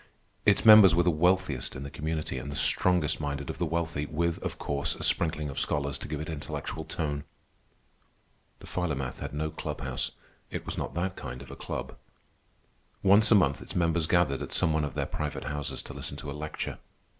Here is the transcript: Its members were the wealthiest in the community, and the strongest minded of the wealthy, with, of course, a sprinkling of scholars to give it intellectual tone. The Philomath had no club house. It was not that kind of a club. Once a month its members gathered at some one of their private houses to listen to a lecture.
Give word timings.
Its 0.47 0.65
members 0.65 0.95
were 0.95 1.03
the 1.03 1.11
wealthiest 1.11 1.75
in 1.75 1.83
the 1.83 1.91
community, 1.91 2.39
and 2.39 2.51
the 2.51 2.55
strongest 2.55 3.19
minded 3.21 3.51
of 3.51 3.59
the 3.59 3.67
wealthy, 3.67 4.07
with, 4.07 4.39
of 4.41 4.57
course, 4.57 4.95
a 4.95 5.03
sprinkling 5.03 5.47
of 5.47 5.59
scholars 5.59 5.95
to 5.99 6.07
give 6.07 6.19
it 6.19 6.27
intellectual 6.27 6.83
tone. 6.83 7.23
The 8.61 8.65
Philomath 8.65 9.19
had 9.19 9.31
no 9.31 9.51
club 9.51 9.81
house. 9.81 10.09
It 10.49 10.65
was 10.65 10.75
not 10.75 10.95
that 10.95 11.15
kind 11.15 11.43
of 11.43 11.51
a 11.51 11.55
club. 11.55 11.93
Once 13.03 13.29
a 13.29 13.35
month 13.35 13.61
its 13.61 13.75
members 13.75 14.07
gathered 14.07 14.41
at 14.41 14.53
some 14.53 14.73
one 14.73 14.85
of 14.85 14.95
their 14.95 15.05
private 15.05 15.43
houses 15.43 15.83
to 15.83 15.93
listen 15.93 16.17
to 16.17 16.31
a 16.31 16.33
lecture. 16.33 16.79